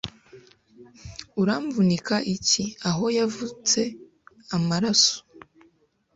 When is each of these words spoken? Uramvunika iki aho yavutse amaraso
Uramvunika 1.41 2.15
iki 2.35 2.63
aho 2.89 3.05
yavutse 3.17 3.79
amaraso 4.55 5.15